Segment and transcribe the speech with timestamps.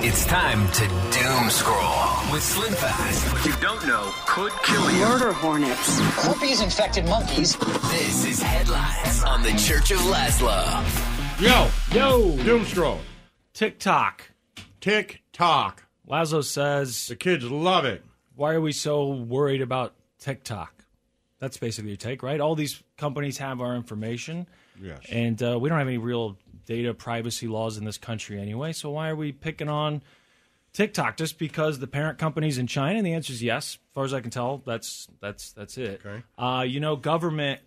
[0.00, 3.32] It's time to doom scroll with Slim Fast.
[3.32, 5.00] What you don't know could kill you.
[5.00, 5.98] Murder hornets.
[6.00, 7.56] Herpes infected monkeys.
[7.56, 10.62] This is headlines on the Church of Laszlo.
[11.40, 13.00] Yo, Yo, doom scroll.
[13.54, 14.30] TikTok.
[14.80, 15.84] Tick tock.
[16.08, 18.04] Laszlo says, The kids love it.
[18.36, 20.84] "Why are we so worried about TikTok?"
[21.40, 22.40] That's basically your take, right?
[22.40, 24.46] All these companies have our information,
[24.80, 24.98] Yes.
[25.10, 26.36] and uh, we don't have any real
[26.68, 28.72] data privacy laws in this country anyway.
[28.72, 30.02] So why are we picking on
[30.74, 32.98] TikTok just because the parent company's in China?
[32.98, 33.78] And the answer is yes.
[33.82, 36.02] As far as I can tell, that's that's that's it.
[36.04, 36.22] Okay.
[36.36, 37.60] Uh, you know, government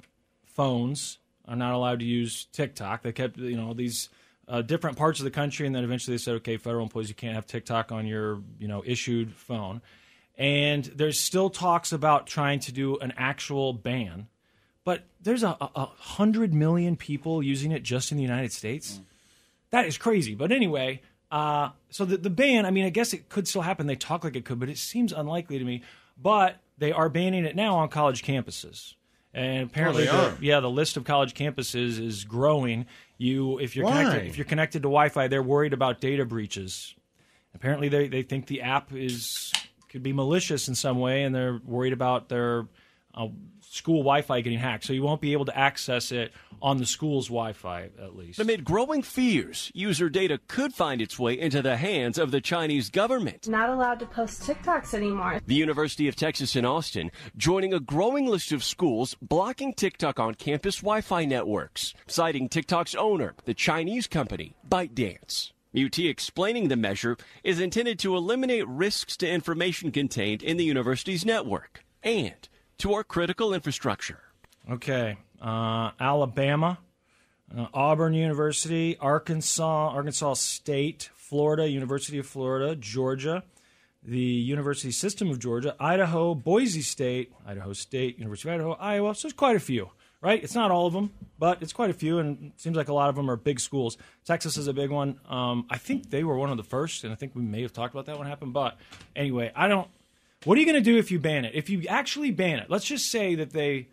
[0.45, 3.01] phones are not allowed to use TikTok.
[3.01, 4.09] They kept you know these.
[4.47, 7.15] Uh, different parts of the country, and then eventually they said, "Okay, federal employees, you
[7.15, 9.81] can't have TikTok on your, you know, issued phone."
[10.37, 14.27] And there's still talks about trying to do an actual ban,
[14.83, 19.01] but there's a, a, a hundred million people using it just in the United States.
[19.71, 20.35] That is crazy.
[20.35, 23.87] But anyway, uh, so the, the ban, I mean, I guess it could still happen.
[23.87, 25.83] They talk like it could, but it seems unlikely to me.
[26.21, 28.95] But they are banning it now on college campuses.
[29.33, 32.85] And apparently, Oh, the- yeah, the list of college campuses is growing.
[33.17, 34.03] You, if you're Why?
[34.03, 36.95] connected, if you're connected to Wi-Fi, they're worried about data breaches.
[37.53, 39.53] Apparently, they, they think the app is
[39.89, 42.65] could be malicious in some way, and they're worried about their
[43.13, 43.27] uh,
[43.61, 44.83] school Wi-Fi getting hacked.
[44.83, 48.39] So you won't be able to access it on the school's Wi-Fi, at least.
[48.39, 52.89] Amid growing fears, user data could find its way into the hands of the Chinese
[52.89, 53.47] government.
[53.47, 55.39] not allowed to post TikToks anymore.
[55.45, 60.35] The University of Texas in Austin joining a growing list of schools blocking TikTok on
[60.35, 65.51] campus Wi Fi networks, citing TikTok's owner, the Chinese company ByteDance.
[65.75, 71.25] UT explaining the measure is intended to eliminate risks to information contained in the university's
[71.25, 72.49] network and
[72.81, 74.21] to our critical infrastructure.
[74.69, 75.15] Okay.
[75.39, 76.79] Uh, Alabama,
[77.55, 83.43] uh, Auburn University, Arkansas, Arkansas State, Florida, University of Florida, Georgia,
[84.01, 89.13] the University System of Georgia, Idaho, Boise State, Idaho State, University of Idaho, Iowa.
[89.13, 90.43] So there's quite a few, right?
[90.43, 93.09] It's not all of them, but it's quite a few, and seems like a lot
[93.09, 93.95] of them are big schools.
[94.25, 95.19] Texas is a big one.
[95.29, 97.73] Um, I think they were one of the first, and I think we may have
[97.73, 98.53] talked about that when it happened.
[98.53, 98.77] But
[99.15, 99.87] anyway, I don't.
[100.45, 101.53] What are you going to do if you ban it?
[101.55, 103.87] If you actually ban it, let's just say that they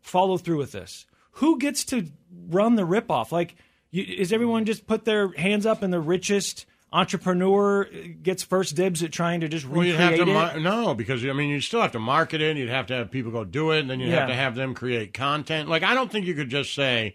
[0.00, 1.06] follow through with this.
[1.32, 2.06] Who gets to
[2.48, 3.30] run the ripoff?
[3.30, 3.54] Like,
[3.90, 7.88] you, is everyone just put their hands up and the richest entrepreneur uh,
[8.22, 10.26] gets first dibs at trying to just Well, recreate have to it?
[10.34, 12.56] mar- no, because I mean, you still have to market it.
[12.56, 14.74] You'd have to have people go do it, and then you'd have to have them
[14.74, 15.68] create content.
[15.68, 17.14] Like, I don't think you could just say,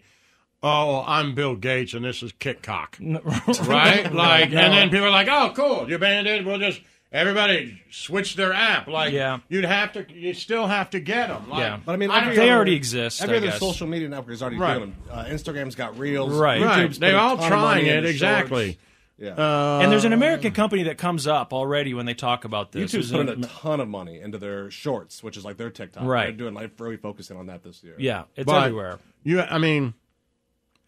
[0.62, 2.98] "Oh, I'm Bill Gates, and this is Kitcock,"
[3.68, 4.12] right?
[4.14, 4.60] Like, No.
[4.60, 6.44] and then people are like, "Oh, cool, you banned it.
[6.46, 6.80] We'll just
[7.12, 9.38] everybody switch their app." Like, Yeah.
[9.48, 11.48] you'd have to, you still have to get them.
[11.48, 11.78] Like, Yeah.
[11.84, 13.60] But I mean, I every they other- already exist, Every I other guess.
[13.60, 14.78] social media network is already Right.
[14.78, 15.10] doing them.
[15.10, 16.32] Uh, Instagram's got reels.
[16.32, 16.60] Right.
[16.62, 16.88] right?
[16.88, 18.64] YouTube's They're all ton of money trying it exactly.
[18.66, 18.78] shorts.
[19.16, 19.28] Yeah.
[19.34, 22.92] Uh, and there's an American company that comes up already when they talk about this.
[22.92, 26.02] YouTube's putting a- a ton of money into their shorts, which is like their TikTok.
[26.04, 26.24] Right.
[26.24, 27.94] They're doing like really focusing on that this year.
[27.96, 28.98] yeah, it's But everywhere.
[29.22, 29.94] You, I mean,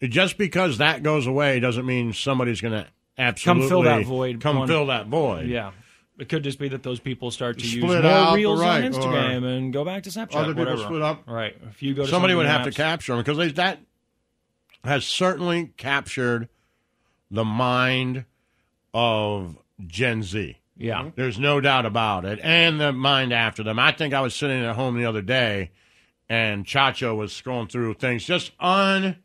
[0.03, 4.41] just because that goes away doesn't mean somebody's going to absolutely come fill that void
[4.41, 5.47] Come one- fill that void.
[5.47, 5.71] Yeah.
[6.17, 7.95] It could just be that those people start to use more
[8.35, 10.35] reels right, on Instagram and go back to Snapchat.
[10.35, 10.81] Other people whatever.
[10.81, 11.23] split up.
[11.27, 11.55] Right.
[11.69, 13.79] If you go to somebody would have to capture them because that
[14.83, 16.49] has certainly captured
[17.29, 18.25] the mind
[18.93, 20.57] of Gen Z.
[20.75, 21.11] Yeah.
[21.15, 23.79] There's no doubt about it, and the mind after them.
[23.79, 25.71] I think I was sitting at home the other day,
[26.29, 29.17] and Chacho was scrolling through things just on.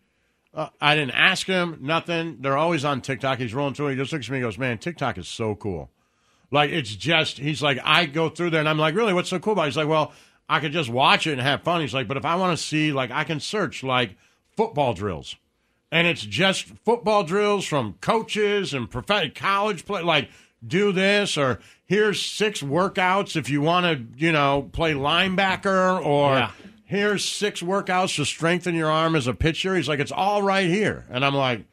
[0.55, 2.39] Uh, I didn't ask him nothing.
[2.41, 3.39] They're always on TikTok.
[3.39, 3.89] He's rolling through.
[3.89, 5.91] He just looks at me and goes, "Man, TikTok is so cool."
[6.53, 7.39] Like it's just.
[7.39, 9.13] He's like, I go through there, and I'm like, "Really?
[9.15, 9.67] What's so cool about?" it?
[9.69, 10.13] He's like, "Well,
[10.49, 12.63] I could just watch it and have fun." He's like, "But if I want to
[12.63, 14.17] see, like, I can search like
[14.57, 15.35] football drills."
[15.95, 20.31] and it's just football drills from coaches and prof- college play like
[20.67, 26.37] do this or here's six workouts if you want to you know play linebacker or
[26.37, 26.51] Yeah.
[26.87, 30.67] here's six workouts to strengthen your arm as a pitcher he's like it's all right
[30.67, 31.67] here and i'm like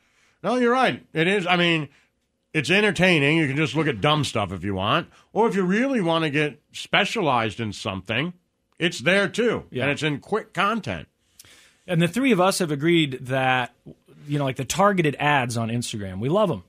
[0.44, 1.88] no you're right it is i mean
[2.54, 5.64] it's entertaining you can just look at dumb stuff if you want or if you
[5.64, 8.34] really want to get specialized in something
[8.80, 9.84] it's there too Yeah.
[9.84, 11.08] and it's in quick content
[11.88, 13.74] And the three of us have agreed that,
[14.28, 16.64] you know, like the targeted ads on Instagram, we love them.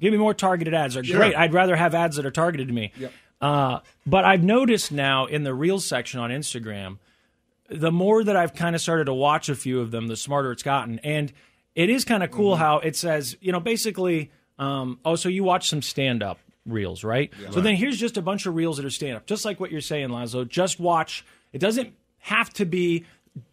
[0.00, 0.94] Give me more targeted ads.
[0.94, 1.16] They're Sure.
[1.16, 1.34] great.
[1.36, 2.92] I'd rather have ads that are targeted to me.
[3.40, 6.98] Uh, but I've noticed now in the Reels section on Instagram,
[7.68, 10.52] the more that I've kind of started to watch a few of them, the smarter
[10.52, 11.00] it's gotten.
[11.00, 11.32] And
[11.74, 14.30] it is kind of cool how it says, you know, basically,
[14.62, 17.32] um, oh, so you watch some stand up reels, right?
[17.50, 19.72] So then here's just a bunch of reels that are stand up, just like what
[19.72, 20.48] you're saying, Laszlo.
[20.48, 21.24] Just watch.
[21.52, 23.04] It doesn't have to be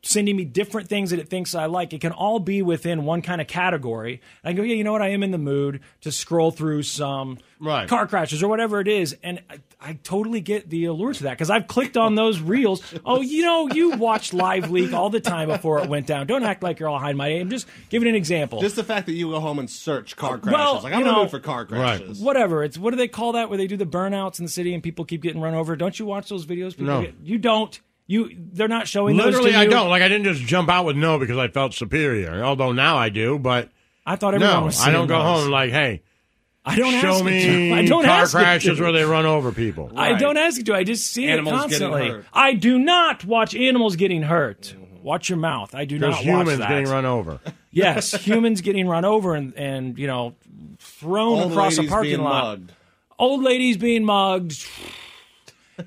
[0.03, 1.93] sending me different things that it thinks I like.
[1.93, 4.21] It can all be within one kind of category.
[4.43, 5.01] I go, yeah, you know what?
[5.01, 7.87] I am in the mood to scroll through some Right.
[7.89, 11.31] car crashes or whatever it is, and I, I totally get the allure to that
[11.31, 12.81] because I've clicked on those reels.
[13.05, 16.27] Oh, you know, you watch Live Leak all the time before it went down.
[16.27, 17.37] Don't act like you're all high and mighty.
[17.39, 18.61] I'm just giving an example.
[18.61, 20.57] Just the fact that you go home and search car crashes.
[20.57, 22.19] Well, like I'm you in the mood for car crashes.
[22.19, 22.63] whatever.
[22.63, 24.81] It's what do they call that where they do the burnouts in the city and
[24.83, 25.75] people keep getting run over?
[25.75, 26.71] Don't you watch those videos?
[26.71, 27.01] People No.
[27.01, 27.79] get- you don't.
[28.11, 29.69] You they're not showing those Literally, to I you?
[29.69, 29.87] don't.
[29.87, 32.43] Like, I didn't just jump out with no because I felt superior.
[32.43, 33.69] Although now I do, but
[34.03, 34.81] I thought everyone no, was.
[34.81, 35.43] I don't go those.
[35.43, 36.01] home like, hey,
[36.65, 37.73] I don't show ask me you to.
[37.75, 38.83] I don't car ask you crashes to.
[38.83, 39.91] where they run over people.
[39.95, 40.73] I don't ask you to.
[40.75, 42.09] I just see Animals it getting constantly.
[42.09, 42.25] hurt.
[42.33, 44.75] I do not watch animals getting hurt.
[45.03, 45.75] Watch your mouth.
[45.75, 46.69] I do There's not humans watch that.
[46.69, 47.39] getting run over.
[47.71, 50.33] Yes, humans getting run over and, and you know
[50.79, 52.57] thrown Old across a parking being lot.
[52.57, 52.71] mugged.
[53.19, 54.65] Old ladies being mugged.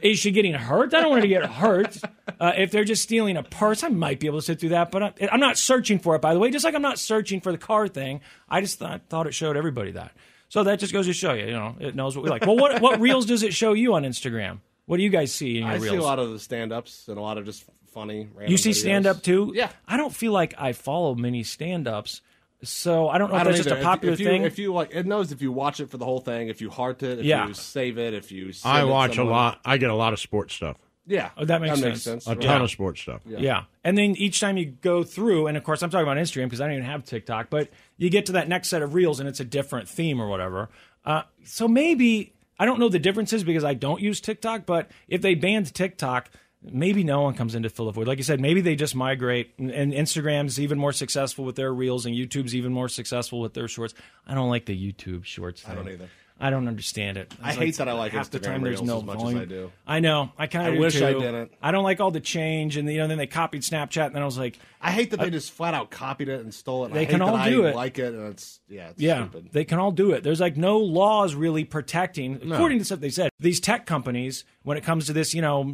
[0.00, 0.94] Is she getting hurt?
[0.94, 1.98] I don't want her to get hurt.
[2.40, 4.90] Uh, if they're just stealing a purse, I might be able to sit through that.
[4.90, 6.50] But I, I'm not searching for it, by the way.
[6.50, 8.20] Just like I'm not searching for the car thing.
[8.48, 10.12] I just thought, thought it showed everybody that.
[10.48, 12.44] So that just goes to show you, you know, it knows what we like.
[12.44, 14.58] Well, what what reels does it show you on Instagram?
[14.84, 15.90] What do you guys see in your I reels?
[15.90, 18.28] see a lot of the stand-ups and a lot of just funny.
[18.34, 19.52] Random you see stand up too?
[19.54, 19.70] Yeah.
[19.86, 22.20] I don't feel like I follow many stand ups.
[22.64, 24.42] So I don't know if I don't that's just a popular if, you, thing.
[24.44, 26.70] If you like, it knows if you watch it for the whole thing, if you
[26.70, 27.48] heart it, if Yeah.
[27.48, 28.52] you save it, if you.
[28.52, 29.60] send I it watch a lot.
[29.64, 30.76] I get a lot of sports stuff.
[31.04, 32.24] Yeah, Oh, that makes makes sense.
[32.24, 32.26] sense.
[32.28, 33.22] A ton of sports stuff.
[33.26, 33.64] Yeah.
[33.82, 36.60] And then each time you go through, and of course I'm talking about Instagram because
[36.60, 39.28] I don't even have TikTok, but you get to that next set of reels and
[39.28, 40.68] it's a different theme or whatever.
[41.04, 45.22] Uh, so maybe, I don't know the differences because I don't use TikTok, but if
[45.22, 46.30] they banned TikTok,
[46.64, 48.06] maybe no one comes in to fill the void.
[48.06, 51.72] Like you said, maybe they just migrate, and, and Instagram's even more successful with their
[51.72, 53.94] reels, and YouTube's even more successful with their shorts.
[54.26, 55.64] I don't like the YouTube shorts.
[55.68, 56.08] I don't either.
[56.40, 57.32] I don't understand it.
[57.40, 58.62] I It's hate that I like half the time.
[58.62, 59.40] There's no as much as volume.
[59.40, 59.72] I do.
[59.86, 60.32] I know.
[60.36, 61.52] I kind of wish I didn't.
[61.62, 64.22] I don't like all the change, and you know, then they copied Snapchat, and then
[64.22, 66.92] I was like, I hate that they just flat out copied it and stole it.
[66.92, 67.76] They I can all do I it.
[67.76, 69.50] Like it, and it's yeah, it's yeah, stupid.
[69.52, 70.24] they can all do it.
[70.24, 74.76] There's like no laws really protecting, according to stuff they said, these tech companies when
[74.76, 75.72] it comes to this, you know,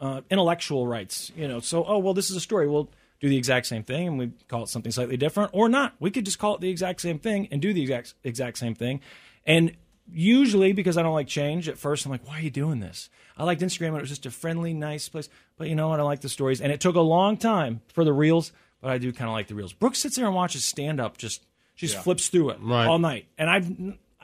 [0.00, 1.32] uh, intellectual rights.
[1.34, 2.68] You know, so oh well, this is a story.
[2.68, 2.90] We'll
[3.20, 5.94] do the exact same thing, and we call it something slightly different, or not.
[5.98, 8.74] We could just call it the exact same thing and do the exact exact same
[8.74, 9.00] thing,
[9.48, 9.72] and
[10.10, 13.10] usually because I don't like change at first, I'm like, why are you doing this?
[13.36, 15.28] I liked Instagram and it was just a friendly, nice place.
[15.56, 15.98] But you know what?
[16.00, 16.60] I like the stories.
[16.60, 19.48] And it took a long time for the reels, but I do kind of like
[19.48, 19.72] the reels.
[19.72, 22.86] Brooke sits there and watches stand up, just she just flips through it Right.
[22.86, 23.26] all night.
[23.38, 23.70] And I've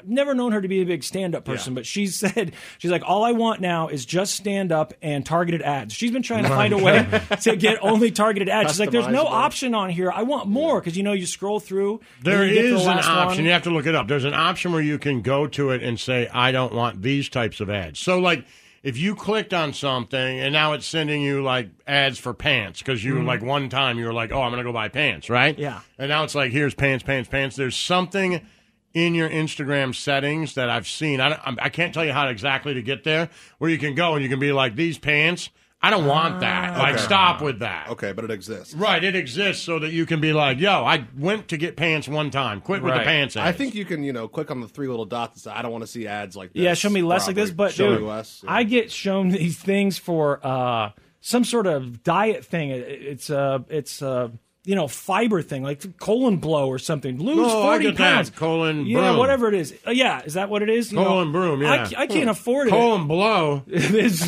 [0.06, 3.02] never known her to be a big stand up person, but she said, she's like,
[3.04, 5.94] all I want now is just stand up and targeted ads.
[5.94, 7.06] She's been trying to find a way
[7.42, 8.72] to get only targeted ads.
[8.72, 10.10] She's like, there's no option on here.
[10.10, 12.00] I want more because you know, you scroll through.
[12.22, 13.38] There then you get to the an option.
[13.38, 13.44] one.
[13.44, 14.08] You have to look it up.
[14.08, 17.28] There's an option where you can go to it and say, I don't want these
[17.28, 17.98] types of ads.
[17.98, 18.44] So, like,
[18.84, 23.02] if you clicked on something and now it's sending you like ads for pants because
[23.02, 25.54] you like one time you were like, oh, I'm going to go buy pants, right?
[25.54, 25.62] Mm-hmm.
[25.62, 25.80] Yeah.
[25.98, 27.56] And now it's like, here's pants, pants, pants.
[27.56, 28.46] There's something
[28.94, 31.20] in your Instagram settings that I've seen.
[31.20, 34.14] I, don't- I can't tell you how exactly to get there where you can go
[34.14, 35.50] and you can be like, these pants,
[35.82, 36.78] I don't want that.
[36.78, 37.02] Like, Okay.
[37.02, 37.90] stop with that.
[37.90, 38.72] Okay, but it exists.
[38.72, 42.08] Right, it exists so that you can be like, yo, I went to get pants
[42.08, 42.62] one time.
[42.62, 43.06] Quit with the Right.
[43.06, 45.50] pants I think you can, you know, click on the three little dots and say,
[45.50, 47.50] "I don't want to see ads like this." Yeah, show me less like this.
[47.50, 48.40] But show dude, me less.
[48.44, 48.52] yeah.
[48.54, 52.70] I get shown these things for uh, some sort of diet thing.
[52.70, 54.28] It- It's uh, it's uh,
[54.66, 57.18] you know fiber thing like colon blow or something.
[57.22, 58.14] Lose No, I forty get that.
[58.14, 58.30] pounds.
[58.30, 59.18] Colon yeah, broom.
[59.18, 59.74] whatever it is.
[59.86, 60.90] Uh, yeah, is that what it is?
[60.90, 61.84] You know, Colon broom, I yeah.
[61.88, 62.70] ca- I, can't afford it.
[62.70, 63.62] Colon blow.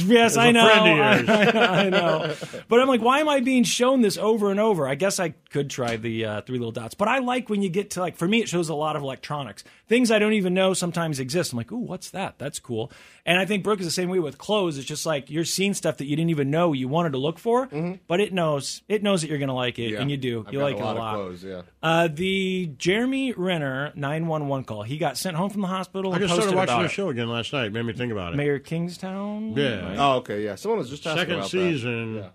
[0.06, 0.66] Yes, I know.
[0.72, 1.28] I, yours.
[1.28, 2.34] I know.
[2.68, 4.87] But I'm like, why am I being shown this over and over?
[4.87, 6.94] I guess I could try the uh, three little dots.
[6.94, 9.02] But I like when you get to like, for me, it shows a lot of
[9.02, 9.64] electronics.
[9.88, 11.52] Things I don't even know sometimes exist.
[11.52, 12.38] I'm like, ooh, what's that?
[12.38, 12.90] That's cool.
[13.25, 14.76] And I think Brooke is the same way with clothes.
[14.78, 17.38] It's just like you're seeing stuff that you didn't even know you wanted to look
[17.38, 17.68] for,
[18.06, 20.00] but it knows it knows that you're going to like it, Yeah.
[20.00, 20.25] and you do.
[20.47, 21.14] I've you got like a it lot a lot.
[21.14, 21.62] Of clothes, yeah.
[21.83, 24.83] Uh, the Jeremy Renner 911 call.
[24.83, 26.12] He got sent home from the hospital.
[26.12, 27.73] I just posted started watching about the show again last night.
[27.73, 28.37] Made me think about it.
[28.37, 29.52] Mayor Kingstown.
[29.56, 29.95] Yeah.
[29.99, 30.54] Oh, okay, yeah.
[30.56, 31.50] Someone was just asking Second about that.
[31.50, 32.28] season, Yeah.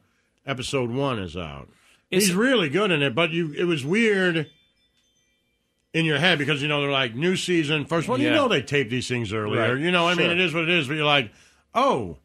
[0.46, 1.70] episode one is out.
[2.10, 4.50] Is He's it- really good in it, but you it was weird
[5.94, 7.86] in your head because you know they're like new season.
[7.86, 8.20] First one.
[8.20, 9.74] all, you know they tape these things earlier.
[9.76, 9.82] Right.
[9.84, 10.88] You know, I mean, it is what it is.
[10.88, 11.32] But you're like,
[11.76, 12.18] oh,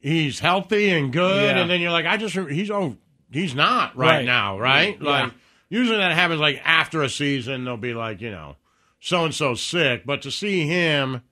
[0.00, 1.58] he's healthy and good, Yeah.
[1.60, 2.96] and then you're like, I just he's oh
[3.34, 4.24] he's not right, Right.
[4.24, 4.96] now, right?
[5.00, 5.08] Yeah.
[5.10, 5.32] Like
[5.68, 7.64] usually that happens like after a season.
[7.64, 8.56] They'll be like, you know,
[9.00, 11.22] so and so sick, but to see him.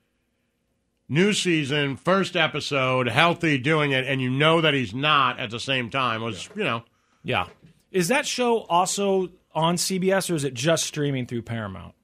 [1.08, 5.60] New season, first episode, healthy, doing it, and you know that he's not at the
[5.60, 6.84] same time was, you know,
[7.22, 7.48] Yeah.
[7.90, 11.94] Is that show also on CBS or is it just streaming through Paramount?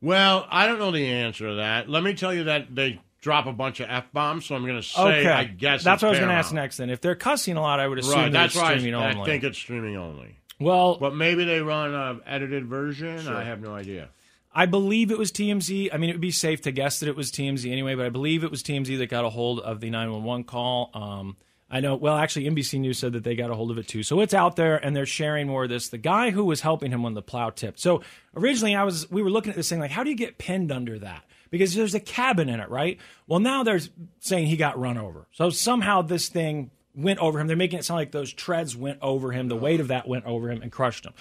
[0.00, 1.90] Well, I don't know the answer to that.
[1.90, 4.44] Let me tell you that they drop a bunch of f bombs.
[4.44, 6.52] So I'm going to say, Okay, I guess that's what I was going to ask
[6.52, 6.76] next.
[6.76, 8.78] Then, if they're cussing a lot, I would assume Right, that that's right.
[8.78, 9.24] streaming I only.
[9.24, 10.36] think it's streaming only.
[10.60, 13.26] well, But maybe they run an edited version.
[13.26, 14.10] I have no idea.
[14.56, 15.88] I believe it was TMZ.
[15.92, 18.10] I mean, it would be safe to guess that it was TMZ anyway, but I
[18.10, 20.90] believe it was TMZ that got a hold of the 911 call.
[20.94, 21.36] Um,
[21.68, 24.04] I know, well, actually, NBC News said that they got a hold of it too.
[24.04, 25.88] So it's out there and they're sharing more of this.
[25.88, 27.80] The guy who was helping him when the plow tipped.
[27.80, 28.02] So
[28.36, 30.70] originally, I was, we were looking at this thing like, how do you get pinned
[30.70, 31.24] under that?
[31.54, 32.98] Because there's a cabin in it, right?
[33.28, 33.78] Well, now they're
[34.18, 35.28] saying he got run over.
[35.30, 37.46] So somehow this thing went over him.
[37.46, 39.46] They're making it sound like those treads went over him.
[39.46, 41.12] The weight of that went over him and crushed him.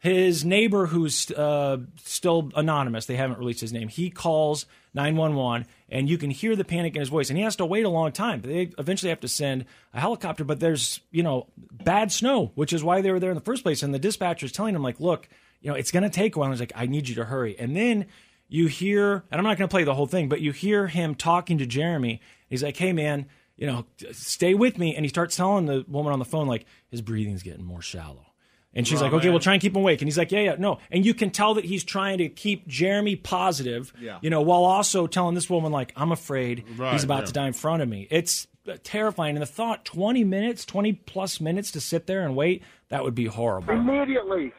[0.00, 6.08] His neighbor, who's uh, still anonymous, they haven't released his name, he calls 911 and
[6.08, 7.30] you can hear the panic in his voice.
[7.30, 8.40] And he has to wait a long time.
[8.40, 12.82] They eventually have to send a helicopter, but there's, you know, bad snow, which is
[12.82, 13.84] why they were there in the first place.
[13.84, 15.28] And the dispatcher's telling him, like, look,
[15.60, 16.46] you know, it's going to take a while.
[16.46, 17.58] And he's like, I need you to hurry.
[17.58, 18.06] And then
[18.48, 21.14] you hear, and I'm not going to play the whole thing, but you hear him
[21.14, 22.20] talking to Jeremy.
[22.48, 23.26] He's like, hey, man,
[23.56, 24.94] you know, stay with me.
[24.94, 28.26] And he starts telling the woman on the phone, like, his breathing's getting more shallow.
[28.74, 30.02] And she's like, okay, well, try and keep him awake.
[30.02, 30.78] And he's like, yeah, yeah, no.
[30.90, 34.18] And you can tell that he's trying to keep Jeremy positive, Yeah.
[34.20, 37.24] you know, while also telling this woman, like, I'm afraid Right, he's about yeah.
[37.24, 38.06] to die in front of me.
[38.10, 39.34] It's uh, terrifying.
[39.34, 43.14] And the thought, 20 minutes, 20 plus minutes to sit there and wait, that would
[43.14, 43.72] be horrible.
[43.72, 44.52] Immediately.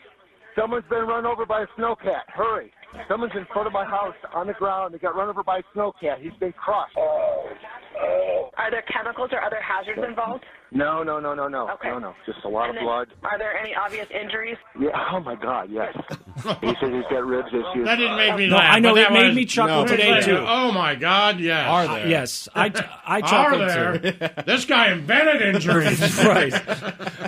[0.59, 2.21] Someone's been run over by a snowcat.
[2.27, 2.71] Hurry.
[3.07, 4.93] Someone's in front of my house on the ground.
[4.93, 6.19] They got run over by a snowcat.
[6.21, 6.97] He's been crushed.
[7.99, 10.43] Uh, are there chemicals or other hazards involved?
[10.71, 11.69] No, no, no, no, no.
[11.75, 11.87] Okay.
[11.89, 12.13] No, no.
[12.25, 13.07] Just a lot And of blood.
[13.23, 14.57] Are there any obvious injuries?
[14.77, 14.89] Yeah.
[15.13, 15.95] Oh, my God, yes.
[16.61, 17.85] he says he's got ribs issues.
[17.85, 18.75] That didn't make me No, laugh.
[18.75, 20.37] I know it that made was- me chuckle It's today, too.
[20.45, 21.39] Oh my God!
[21.39, 21.67] Yes.
[21.69, 22.07] Are there?
[22.07, 22.65] Yes, I,
[23.05, 24.11] I Are there?
[24.11, 24.43] too.
[24.45, 26.17] this guy invented injuries.
[26.25, 26.53] right.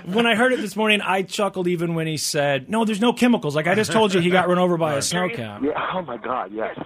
[0.05, 3.13] When I heard it this morning, I chuckled even when he said, "No, there's no
[3.13, 5.63] chemicals." Like I just told you, he got run over by a snowcat.
[5.63, 5.71] Yeah.
[5.93, 6.77] Oh, my God, yes.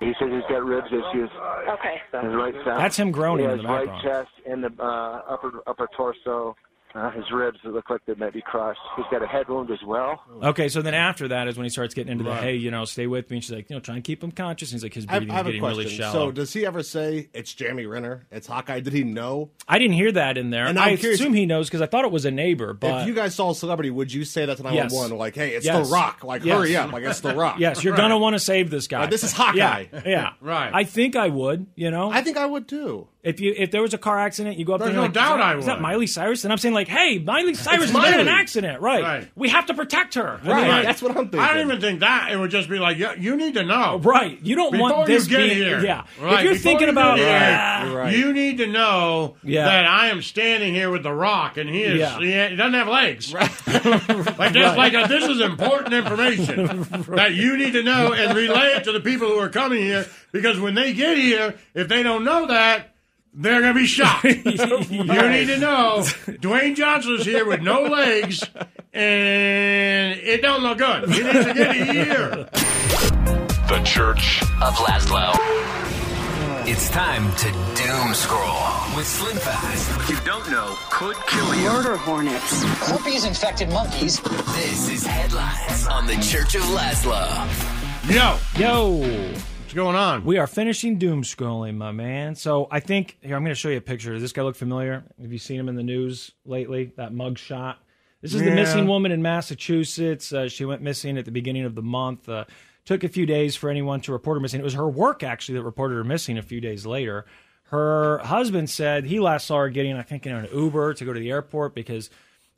[0.00, 1.30] He says he's got ribs issues.
[1.68, 2.00] Okay.
[2.12, 2.78] His right side.
[2.78, 6.54] That's him groaning yeah, in his the right chest and the uh, upper upper torso.
[6.96, 8.80] Uh, his ribs look like they might be crushed.
[8.96, 10.22] He's got a head wound as well.
[10.42, 12.86] Okay, so then after that is when he starts getting into the hey, you know,
[12.86, 13.36] stay with me.
[13.36, 14.70] And she's like, you know, try and keep him conscious.
[14.70, 15.78] And he's like, his I, breathing's I have a getting question.
[15.84, 16.28] really shallow.
[16.28, 18.26] So, does he ever say it's Jamie Renner?
[18.30, 18.80] It's Hawkeye?
[18.80, 19.50] Did he know?
[19.68, 20.66] I didn't hear that in there.
[20.66, 22.72] And I curious- assume he knows because I thought it was a neighbor.
[22.72, 25.10] But if you guys saw a celebrity, would you say that to 911?
[25.12, 25.18] Yes.
[25.20, 25.86] Like, hey, it's Yes.
[25.88, 26.24] The Rock.
[26.24, 26.56] Like, Yes.
[26.56, 26.92] hurry up.
[26.92, 27.56] Like, it's The Rock.
[27.58, 29.02] yes, you're gonna want to save this guy.
[29.04, 29.86] Uh, this is Hawkeye.
[29.92, 30.70] Yeah, yeah, Right.
[30.72, 31.66] I think I would.
[31.74, 33.08] You know, I think I would too.
[33.26, 34.96] If you if there was a car accident, you go up There's there.
[35.00, 35.60] no and doubt that, I will.
[35.60, 35.80] Is that.
[35.80, 36.44] Miley Cyrus?
[36.44, 39.02] And I'm saying like, hey, Miley Cyrus is in an accident, right?
[39.02, 39.28] Right.
[39.34, 40.38] We have to protect her.
[40.40, 40.60] And Right.
[40.62, 41.40] then, like, That's what I'm thinking.
[41.40, 42.30] I don't even think that.
[42.32, 43.98] It would just be like, you, you need to know.
[44.02, 44.38] Right.
[44.42, 45.80] You don't Before want you this get being here.
[45.84, 46.04] yeah.
[46.20, 48.16] Right, if you're before thinking you about get here, yeah, You're right.
[48.16, 49.64] You need to know Yeah.
[49.64, 52.18] that I am standing here with The Rock, and he is Yeah.
[52.18, 53.34] he, he doesn't have legs.
[53.34, 53.50] Right.
[54.38, 58.68] like this, like uh, this is important information that you need to know and relay
[58.76, 62.02] it to the people who are coming here because when they get here, if they
[62.02, 62.92] don't know that.
[63.38, 64.24] They're gonna be shocked.
[64.24, 65.98] You need to know
[66.40, 68.42] Dwayne Johnson's here with no legs,
[68.94, 71.10] and it don't look good.
[71.10, 72.48] He needs to get here.
[73.68, 75.32] The Church of Laszlo.
[76.68, 80.10] It's time to doom scroll with Slim Fast.
[80.10, 81.64] You don't know could kill you.
[81.68, 82.62] Murder hornets.
[82.64, 84.18] Herpes infected monkeys.
[84.20, 87.26] This is headlines on the Church of Laszlo.
[88.10, 89.34] Yo, yo.
[89.76, 90.24] Going on?
[90.24, 92.34] We are finishing doom scrolling, my man.
[92.34, 94.12] So I think here I'm going to show you a picture.
[94.12, 95.04] Does this guy look familiar?
[95.20, 96.92] Have you seen him in the news lately?
[96.96, 97.78] That mug shot.
[98.22, 100.32] This is the missing woman in Massachusetts.
[100.32, 102.28] Uh, she went missing at the beginning of the month.
[102.28, 102.46] Uh,
[102.86, 104.60] took a few days for anyone to report her missing.
[104.60, 107.26] It was her work actually that reported her missing a few days later.
[107.64, 111.12] Her husband said he last saw her getting, I think, in an Uber to go
[111.12, 112.08] to the airport because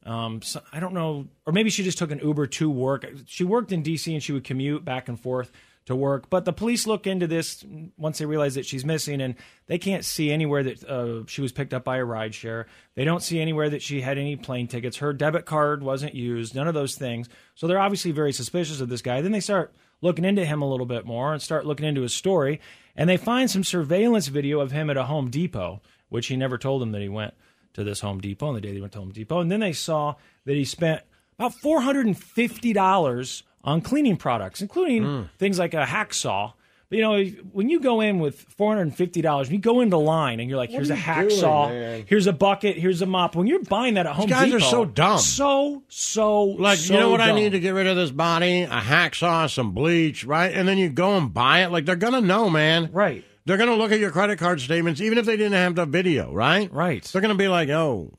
[0.07, 3.07] um, so, I don't know, or maybe she just took an Uber to work.
[3.27, 4.13] She worked in D.C.
[4.15, 5.51] and she would commute back and forth
[5.88, 6.30] to work.
[6.30, 7.64] But the police look into this
[7.97, 9.35] once they realize that she's missing, and
[9.66, 12.66] they can't see anywhere that uh, she was picked up by a rideshare.
[12.95, 14.99] They don't see anywhere that she had any plane tickets.
[14.99, 17.28] Her debit card wasn't used, none of those things.
[17.54, 19.23] So they're obviously very suspicious of this guy.
[19.23, 22.14] Then they start looking into him a little bit more and start looking into his
[22.14, 22.61] story,
[22.95, 25.80] and they find some surveillance video of him at a Home Depot,
[26.11, 27.33] which he never told them that he went
[27.73, 29.40] to this Home Depot on the day they went to Home Depot.
[29.40, 31.00] And then they saw that he spent
[31.38, 35.31] about $450 on cleaning products, including mm.
[35.38, 36.53] things like a hacksaw.
[36.91, 37.23] But you know,
[37.53, 40.49] when you go in with four hundred and fifty dollars, you go into line and
[40.49, 43.95] you're like, "Here's a hacksaw, doing, here's a bucket, here's a mop." When you're buying
[43.95, 45.19] that at Home guys are so dumb.
[45.19, 48.62] so so Like, so you know what I need to get rid of this body?
[48.62, 50.50] A hacksaw, some bleach, right?
[50.50, 51.71] And then you go and buy it.
[51.71, 52.88] Like, they're to know, man.
[52.91, 53.23] Right.
[53.45, 56.33] They're to look at your credit card statements, even if they didn't have the video,
[56.33, 56.73] right?
[56.73, 57.03] Right.
[57.03, 58.12] They're to be like, oh,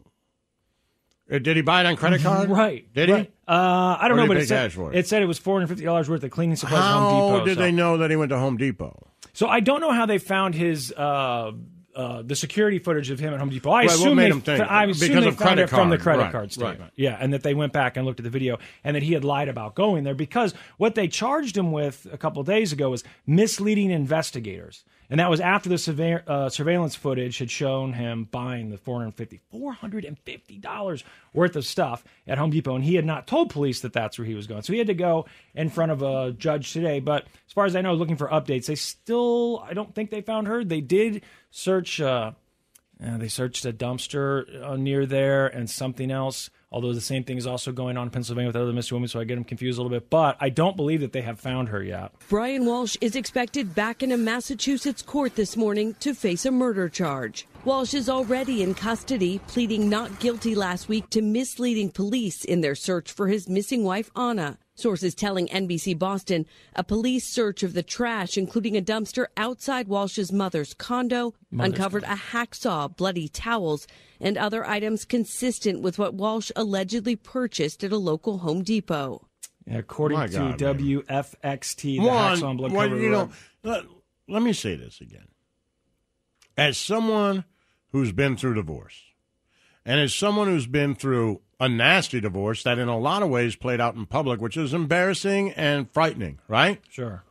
[1.29, 2.49] did he buy it on credit card?
[2.59, 2.91] Right.
[2.93, 3.29] Did he?
[3.49, 3.55] Right.
[3.55, 5.07] Uh, I don't know, but it said, it?
[5.07, 7.45] said it was four hundred fifty dollars worth of cleaning supplies at How Home Depot.
[7.45, 9.07] did so- they know that he went to Home Depot?
[9.33, 11.51] So I don't know how they found his uh,
[11.95, 13.69] uh, the security footage of him at Home Depot.
[13.71, 14.25] I Right, assume they?
[14.25, 16.51] I assume Because they of found credit it from the credit Right, card right.
[16.51, 16.93] statement.
[16.95, 19.23] Yeah, and that they went back and looked at the video and that he had
[19.23, 22.89] lied about going there because what they charged him with a couple of days ago
[22.89, 24.83] was misleading investigators.
[25.09, 29.39] And that was after the surve- uh, surveillance footage had shown him buying the $450,
[29.51, 32.75] $450 worth of stuff at Home Depot.
[32.75, 34.61] And he had not told police that that's where he was going.
[34.61, 35.25] So he had to go
[35.55, 36.99] in front of a judge today.
[36.99, 40.21] But as far as I know, looking for updates, they still, I don't think they
[40.21, 40.63] found her.
[40.63, 41.99] They did search.
[41.99, 42.33] Uh,
[43.03, 46.49] uh, they searched a dumpster uh, near there and something else.
[46.71, 49.19] Although the same thing is also going on in Pennsylvania with other missing women, so
[49.19, 50.09] I get them confused a little bit.
[50.09, 52.11] But I don't believe that they have found her yet.
[52.29, 56.87] Brian Walshe is expected back in a Massachusetts court this morning to face a murder
[56.87, 57.47] charge.
[57.65, 62.75] Walshe is already in custody, pleading not guilty last week to misleading police in their
[62.75, 64.59] search for his missing wife, Anna.
[64.79, 66.45] Sources telling NBC Boston
[66.75, 72.03] a police search of the trash, including a dumpster outside Walshe's mother's condo, Mother's uncovered
[72.03, 73.87] a hacksaw, bloody towels,
[74.19, 79.27] and other items consistent with what Walshe allegedly purchased at a local Home Depot.
[79.71, 83.29] According My to God, WFXT, the One, Hacksaw and Blood well, you know,
[83.63, 83.83] let,
[84.27, 85.27] let me say this again.
[86.57, 87.45] As someone
[87.91, 89.03] who's been through divorce,
[89.85, 93.55] and as someone who's been through a nasty divorce that in a lot of ways
[93.55, 96.81] played out in public, which is embarrassing and frightening, right?
[96.89, 97.23] Sure.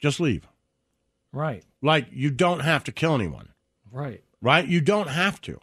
[0.00, 0.46] Just leave.
[1.32, 1.64] Right.
[1.82, 3.48] Like, you don't have to kill anyone,
[3.90, 4.22] Right.
[4.40, 4.66] right?
[4.66, 5.58] You don't have to.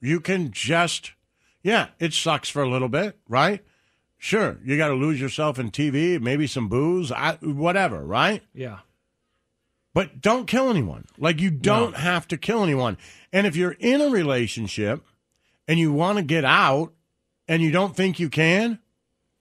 [0.00, 1.12] You can just,
[1.62, 3.64] yeah, it sucks for a little bit, right?
[4.16, 8.42] Sure, you got to lose yourself in TV, maybe some booze, I, whatever, right?
[8.52, 8.80] Yeah.
[9.98, 11.06] But don't kill anyone.
[11.18, 12.98] Like you don't have to kill anyone.
[13.32, 15.04] And if you're in a relationship
[15.66, 16.92] and you want to get out
[17.48, 18.78] and you don't think you can,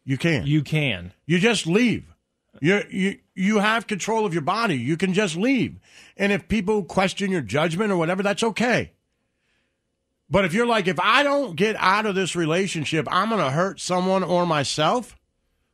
[0.04, 0.48] you can.
[0.48, 1.14] You can.
[1.28, 2.12] You just leave.
[2.60, 4.80] You you you have control of your body.
[4.80, 5.80] You can just leave.
[6.18, 8.94] And if people question your judgment or whatever, that's okay.
[10.28, 13.52] But if you're like, if I don't get out of this relationship, I'm going to
[13.52, 15.16] hurt someone or myself,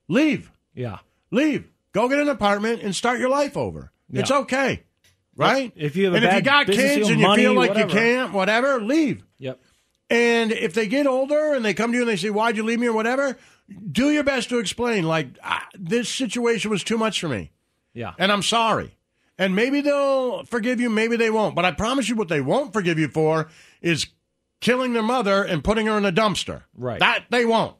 [0.10, 0.52] leave.
[0.75, 0.98] Yeah.
[1.32, 1.70] Leave.
[1.94, 3.94] Go get an apartment and start your life over.
[4.22, 4.84] It's okay.
[5.36, 5.74] Right?
[5.75, 7.89] If you have and if you got kids and you money, feel like whatever.
[7.89, 9.23] you can't, whatever, leave.
[9.39, 9.60] Yep.
[10.10, 12.63] And if they get older and they come to you and they say, "Why'd you
[12.63, 13.38] leave me?" or whatever,
[13.91, 15.06] do your best to explain.
[15.06, 15.30] Like
[15.73, 17.52] this situation was too much for me,
[17.95, 18.13] Yeah.
[18.19, 18.95] and I'm sorry.
[19.39, 21.56] And maybe they'll forgive you, maybe they won't.
[21.56, 23.49] But I promise you, what they won't forgive you for
[23.82, 24.06] is
[24.62, 26.62] killing their mother and putting her in a dumpster.
[26.78, 26.99] Right.
[26.99, 27.76] That they won't.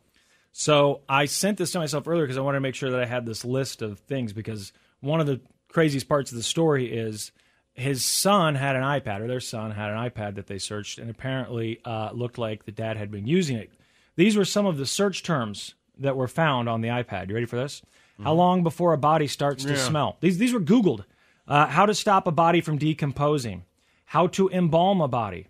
[0.52, 3.06] So I sent this to myself earlier because I wanted to make sure that I
[3.06, 5.42] had this list of things because one of the
[5.74, 7.32] craziest parts of the story is
[7.74, 11.10] his son had an iPad, or their son had an iPad that they searched, and
[11.10, 13.72] apparently uh, looked like the dad had been using it.
[14.16, 17.28] These were some of the search terms that were found on the iPad.
[17.30, 17.82] You ready for this?
[18.24, 19.78] How long before a body starts to Mm-hmm.
[19.78, 19.84] Yeah.
[19.88, 20.18] smell?
[20.22, 21.04] These these were Googled.
[21.48, 23.64] Uh, how to stop a body from decomposing.
[24.06, 25.48] How to embalm a body.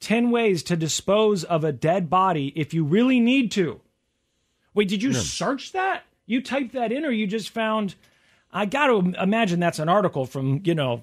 [0.00, 3.80] Ten ways to dispose of a dead body if you really need to.
[4.74, 6.04] Wait, did you search that?
[6.26, 7.94] You typed that in, or you just found?
[8.56, 11.02] I got to imagine that's an article from you know.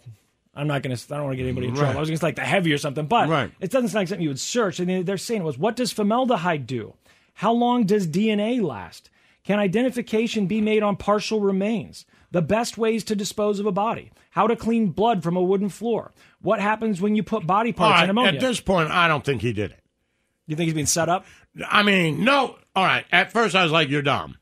[0.56, 1.14] I'm not going to.
[1.14, 1.88] I don't want to get anybody in trouble.
[1.90, 1.98] Right.
[1.98, 3.52] I was going to say like the heavy or something, but Right.
[3.60, 4.80] it doesn't sound like something you would search.
[4.80, 6.94] And they're saying was, what does formaldehyde do?
[7.34, 9.10] How long does DNA last?
[9.44, 12.06] Can identification be made on partial remains?
[12.30, 14.12] The best ways to dispose of a body.
[14.30, 16.12] How to clean blood from a wooden floor.
[16.42, 18.34] What happens when you put body parts right, in ammonia?
[18.34, 19.80] at this point, I don't think he did it.
[20.46, 21.26] you think he's being set up?
[21.68, 22.58] I mean, no.
[22.76, 23.06] All right.
[23.12, 24.38] At first, I was like, "You're dumb.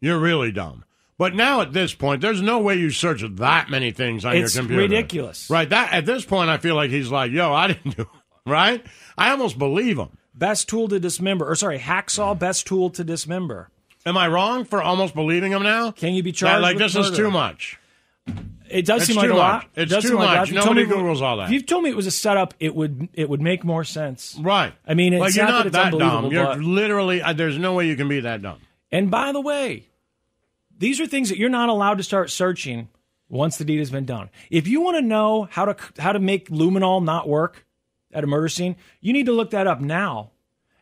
[0.00, 0.84] You're really dumb."
[1.16, 4.54] But now, at this point, there's no way you search that many things on It's
[4.54, 4.82] your computer.
[4.82, 5.48] It's ridiculous.
[5.50, 5.68] right?
[5.68, 8.08] That at this point, I feel like he's like, "Yo, I didn't do." it,"
[8.46, 8.84] Right?
[9.16, 10.08] I almost believe him.
[10.34, 12.36] Best tool to dismember, or sorry, hacksaw.
[12.38, 13.70] Best tool to dismember.
[14.04, 15.92] Am I wrong for almost believing him now?
[15.92, 16.62] Can you be That, charged?
[16.62, 17.78] like with this is too much.
[18.68, 19.66] It does It's seem like too a lot.
[19.76, 20.38] It's it too seem like a lot.
[20.40, 20.64] much.
[20.64, 21.44] Told Nobody me- Googles all that.
[21.44, 24.36] If you told me it was a setup, it would it would make more sense.
[24.40, 24.72] Right.
[24.86, 26.32] I mean, it's like you're not, not that it's that dumb.
[26.32, 27.22] You're literally.
[27.22, 28.58] Uh, there's no way you can be that dumb.
[28.90, 29.86] and by the way,
[30.78, 32.88] these are things that you're not allowed to start searching
[33.28, 34.30] once the deed has been done.
[34.50, 37.66] If you want to know how to how to make luminol not work
[38.12, 40.30] at a murder scene, you need to look that up now.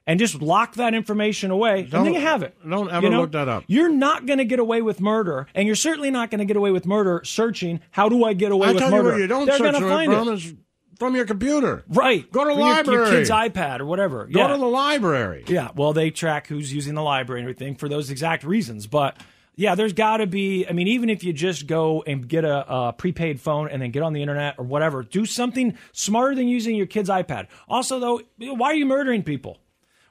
[0.04, 2.56] And just lock that information away, Don't- then you have it.
[2.68, 3.20] don't ever You know?
[3.20, 3.62] look that up.
[3.68, 6.56] You're not going to get away with murder, and you're certainly not going to get
[6.56, 7.78] away with murder searching.
[7.92, 9.02] How do I get away I with tell murder?
[9.04, 10.32] you where you don't They're search gonna for it find from it.
[10.34, 10.54] is
[10.98, 11.84] from your computer.
[11.88, 12.28] Right.
[12.32, 13.06] Go to the From your- library.
[13.10, 14.26] Your, kid's iPad or whatever.
[14.26, 14.46] Go yeah.
[14.48, 15.44] to the library.
[15.46, 18.88] Yeah, well, they track who's using the library and everything for those exact reasons.
[18.88, 19.16] But
[19.54, 20.66] yeah, there's got to be.
[20.66, 23.90] I mean, even if you just go and get a, a prepaid phone and then
[23.90, 27.48] get on the internet or whatever, do something smarter than using your kid's iPad.
[27.68, 29.58] Also, though, why are you murdering people?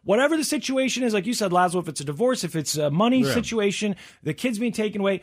[0.03, 2.89] Whatever the situation is, like you said, Laszlo, if it's a divorce, if it's a
[2.89, 3.33] money Yeah.
[3.33, 5.21] situation, the kid's being taken away,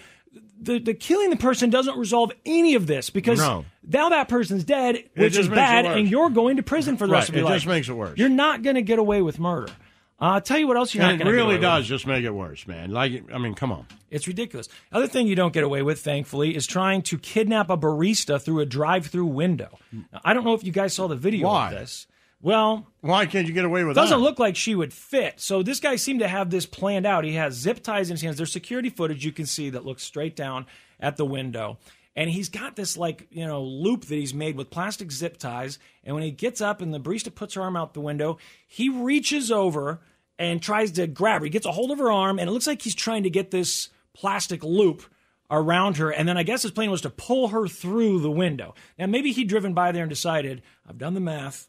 [0.61, 3.64] the, the killing the person doesn't resolve any of this because No.
[3.83, 7.28] now that person's dead, which is bad, and you're going to prison for the rest
[7.28, 7.54] of your it life.
[7.57, 8.16] just makes it worse.
[8.18, 9.72] You're not going to get away with murder.
[10.20, 11.81] I'll tell you what else you're not And going it to really get away with.
[11.83, 12.90] does just make it worse, man.
[12.90, 13.87] Like, I mean, come on.
[14.11, 14.68] It's ridiculous.
[14.90, 18.61] Other thing you don't get away with, thankfully, is trying to kidnap a barista through
[18.61, 19.78] a drive-through window.
[19.92, 21.72] Now, I don't know if you guys saw the video Why?
[21.72, 22.07] of this.
[22.40, 24.22] Well, Why can't you get away with doesn't that?
[24.24, 25.40] look like she would fit.
[25.40, 27.24] So this guy seemed to have this planned out.
[27.24, 28.37] He has zip ties in his hands.
[28.37, 30.66] There's security footage you can see that looks straight down
[31.00, 31.78] at the window.
[32.18, 35.78] And he's got this like, you know, loop that he's made with plastic zip ties.
[36.02, 38.88] And when he gets up and the barista puts her arm out the window, he
[38.88, 40.00] reaches over
[40.37, 41.44] and tries to grab her.
[41.44, 43.52] He gets a hold of her arm and it looks like he's trying to get
[43.52, 45.04] this plastic loop
[45.48, 46.11] around her.
[46.11, 48.74] And then I guess his plan was to pull her through the window.
[48.98, 51.68] Now maybe he'd driven by there and decided, I've done the math.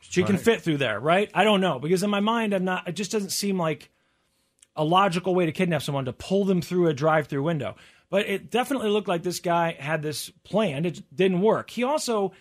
[0.00, 0.44] She can Right.
[0.44, 1.30] fit through there, right?
[1.32, 2.88] I don't know because in my mind, I'm not.
[2.88, 3.90] It just doesn't seem like
[4.74, 7.76] a logical way to kidnap someone to pull them through a drive-through window.
[8.08, 10.86] But it definitely looked like this guy had this planned.
[10.86, 11.70] It didn't work.
[11.70, 12.32] He also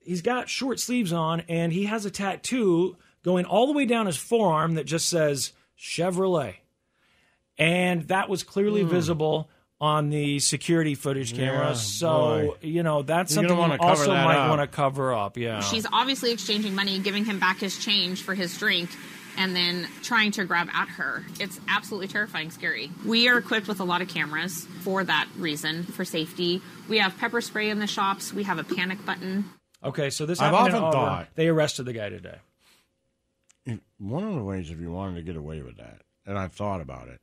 [0.00, 4.06] he's got short sleeves on and he has a tattoo going all the way down
[4.06, 6.54] his forearm that just says Chevrolet.
[7.58, 8.88] And that was clearly Hmm.
[8.90, 11.68] visible on the security footage camera.
[11.68, 12.66] Yeah, so, boy.
[12.66, 15.36] you know, that's You're something wanna you also might want to cover up.
[15.36, 15.60] Yeah.
[15.60, 18.88] She's obviously exchanging money, giving him back his change for his drink,
[19.36, 21.24] and then trying to grab at her.
[21.40, 22.90] It's absolutely terrifying, scary.
[23.04, 26.62] We are equipped with a lot of cameras for that reason, for safety.
[26.88, 28.32] We have pepper spray in the shops.
[28.32, 29.44] We have a panic button.
[29.84, 31.08] Okay, so this I've happened in often Auburn.
[31.08, 32.38] thought- they arrested the guy today.
[33.98, 36.80] One of the ways, if you wanted to get away with that, and I've thought
[36.80, 37.20] about it.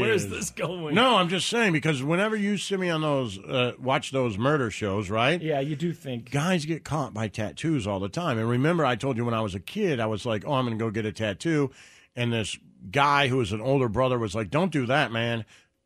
[0.00, 0.94] Where's is- this going?
[0.94, 4.70] No, I'm just saying because whenever you see me on those, uh, watch those murder
[4.70, 5.40] shows, right?
[5.40, 8.38] Yeah, you do think guys get caught by tattoos all the time.
[8.38, 10.64] And remember, I told you when I was a kid, I was like, "Oh, I'm
[10.66, 11.70] going to go get a tattoo,"
[12.16, 12.58] and this
[12.90, 15.44] guy who was an older brother was like, "Don't do that, man."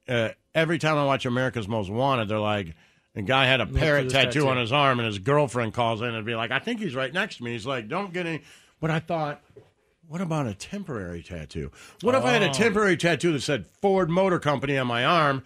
[0.09, 2.75] Uh, every time I watch America's Most Wanted, they're like,
[3.15, 4.49] the guy had a Look parrot tattoo, tattoo.
[4.49, 7.13] on his arm, and his girlfriend calls in and be like, "I think he's right
[7.13, 8.43] next to me." He's like, "Don't get any."
[8.81, 9.43] But I thought.
[10.09, 11.71] What about a temporary tattoo?
[12.01, 12.53] What if I had a Oh.
[12.53, 15.43] temporary tattoo that said Ford Motor Company on my arm?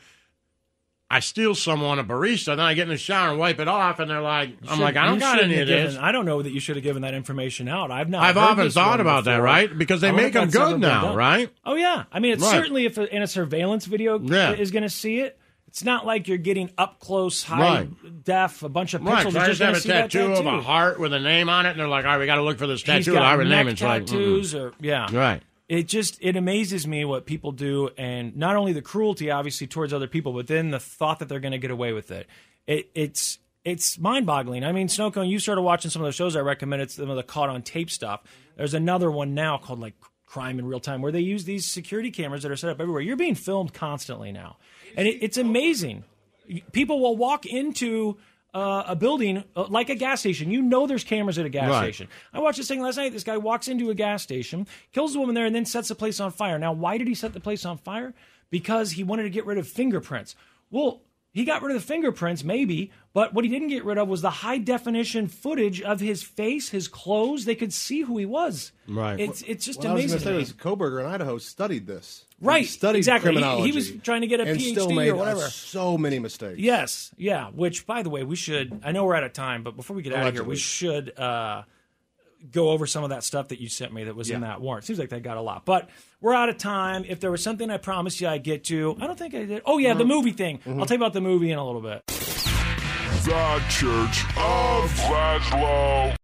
[1.10, 3.68] I steal someone a barista, and then I get in the shower and wipe it
[3.68, 5.94] off, and they're like, I'm like, I don't got any of this.
[5.98, 7.90] I don't know that you should have given that information out.
[7.90, 8.22] I've not.
[8.22, 9.76] I've often thought about that, right?
[9.76, 11.50] Because they oh, I make them good now, right?
[11.66, 12.52] Oh yeah, I mean, it's Right.
[12.52, 14.52] certainly if in a surveillance video Yeah.
[14.52, 15.38] is going to see it.
[15.72, 18.24] It's not like you're getting up close, high Right.
[18.24, 19.34] def, a bunch of pixels.
[19.34, 21.70] Right, I just have a that tattoo of a heart with a name on it,
[21.70, 23.24] and they're like, all right, we got to look for this tattoo with a got
[23.24, 23.64] heart a name.
[23.64, 24.14] neck It's like, mm-hmm.
[24.14, 24.60] tattoos, mm-mm.
[24.64, 25.42] or yeah, Right.
[25.70, 29.94] It just it amazes me what people do, and not only the cruelty, obviously, towards
[29.94, 32.26] other people, but then the thought that they're going to get away with it.
[32.66, 34.64] It it's it's mind boggling.
[34.64, 37.22] I mean, Snowcone, you started watching some of the shows I recommended, some of the
[37.22, 38.20] caught on tape stuff.
[38.58, 39.94] There's another one now called like
[40.32, 43.02] Crime in Real Time, where they use these security cameras that are set up everywhere.
[43.02, 44.56] You're being filmed constantly now,
[44.96, 46.04] and it, it's amazing.
[46.72, 48.16] People will walk into
[48.54, 50.50] uh, a building uh, like a gas station.
[50.50, 51.82] You know there's cameras at a gas Right.
[51.84, 52.08] station.
[52.32, 53.12] I watched this thing last night.
[53.12, 55.94] This guy walks into a gas station, kills the woman there, and then sets the
[55.94, 56.58] place on fire.
[56.58, 58.14] Now, why did he set the place on fire?
[58.48, 60.34] Because he wanted to get rid of fingerprints.
[60.70, 64.06] Well, he got rid of the fingerprints, maybe, but what he didn't get rid of
[64.06, 67.46] was the high definition footage of his face, his clothes.
[67.46, 68.72] They could see who he was.
[68.86, 69.18] Right.
[69.18, 71.86] It's it's just What I was going to to say was Kohberger in Idaho studied
[71.86, 72.26] this.
[72.40, 73.40] Right, He studied exactly.
[73.40, 75.42] He- he was trying to get a and PhD still or whatever.
[75.42, 76.58] So many mistakes.
[76.58, 77.48] Yes, yeah.
[77.50, 78.80] Which, by the way, we should.
[78.84, 81.16] I know we're out of time, but before we get out of here, we should
[81.18, 81.62] uh,
[82.50, 84.84] go over some of that stuff that you sent me that was in that warrant.
[84.84, 87.04] Seems like they got a lot, but we're out of time.
[87.06, 89.62] If there was something I promised you I'd get to, I don't think I did.
[89.64, 90.12] Oh yeah, the mm-hmm.
[90.12, 90.60] movie thing.
[90.66, 90.82] I'll mm-hmm.
[90.84, 92.06] tell you about the movie in a little bit.
[92.06, 96.16] The Church of Laszlo.